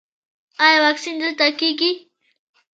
[0.63, 1.91] ایا واکسین دلته کیږي؟